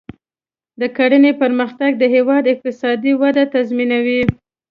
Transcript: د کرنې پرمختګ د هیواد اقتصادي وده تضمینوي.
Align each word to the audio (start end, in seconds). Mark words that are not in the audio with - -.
د 0.79 0.81
کرنې 0.97 1.31
پرمختګ 1.41 1.91
د 1.97 2.03
هیواد 2.15 2.43
اقتصادي 2.53 3.13
وده 3.21 3.43
تضمینوي. 3.53 4.21